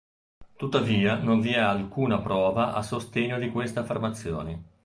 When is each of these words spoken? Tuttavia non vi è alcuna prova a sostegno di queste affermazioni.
Tuttavia 0.55 1.21
non 1.21 1.41
vi 1.41 1.51
è 1.51 1.59
alcuna 1.59 2.19
prova 2.19 2.73
a 2.73 2.81
sostegno 2.81 3.37
di 3.37 3.51
queste 3.51 3.77
affermazioni. 3.77 4.63